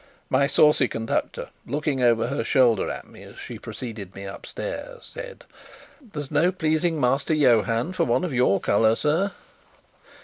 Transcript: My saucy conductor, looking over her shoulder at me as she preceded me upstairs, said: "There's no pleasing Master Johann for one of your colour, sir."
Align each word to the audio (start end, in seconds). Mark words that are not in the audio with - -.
My 0.31 0.47
saucy 0.47 0.87
conductor, 0.87 1.49
looking 1.67 2.01
over 2.01 2.25
her 2.25 2.43
shoulder 2.43 2.89
at 2.89 3.05
me 3.05 3.21
as 3.21 3.37
she 3.37 3.59
preceded 3.59 4.15
me 4.15 4.23
upstairs, 4.23 5.11
said: 5.13 5.45
"There's 6.01 6.31
no 6.31 6.51
pleasing 6.51 6.99
Master 6.99 7.35
Johann 7.35 7.93
for 7.93 8.05
one 8.05 8.23
of 8.23 8.33
your 8.33 8.59
colour, 8.59 8.95
sir." 8.95 9.31